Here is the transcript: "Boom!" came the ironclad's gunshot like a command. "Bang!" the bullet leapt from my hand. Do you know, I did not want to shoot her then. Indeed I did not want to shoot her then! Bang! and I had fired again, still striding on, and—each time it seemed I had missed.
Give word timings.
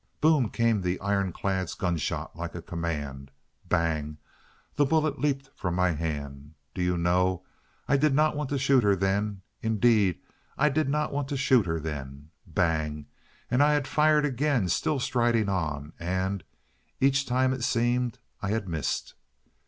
"Boom!" 0.19 0.49
came 0.49 0.81
the 0.81 0.99
ironclad's 0.99 1.75
gunshot 1.75 2.35
like 2.35 2.55
a 2.55 2.61
command. 2.63 3.29
"Bang!" 3.69 4.17
the 4.73 4.83
bullet 4.83 5.19
leapt 5.19 5.51
from 5.53 5.75
my 5.75 5.91
hand. 5.91 6.55
Do 6.73 6.81
you 6.81 6.97
know, 6.97 7.45
I 7.87 7.97
did 7.97 8.15
not 8.15 8.35
want 8.35 8.49
to 8.49 8.57
shoot 8.57 8.83
her 8.83 8.95
then. 8.95 9.43
Indeed 9.61 10.17
I 10.57 10.69
did 10.69 10.89
not 10.89 11.13
want 11.13 11.27
to 11.27 11.37
shoot 11.37 11.67
her 11.67 11.79
then! 11.79 12.31
Bang! 12.47 13.05
and 13.51 13.61
I 13.61 13.73
had 13.73 13.87
fired 13.87 14.25
again, 14.25 14.69
still 14.69 14.99
striding 14.99 15.49
on, 15.49 15.93
and—each 15.99 17.27
time 17.27 17.53
it 17.53 17.63
seemed 17.63 18.17
I 18.41 18.49
had 18.49 18.67
missed. 18.67 19.13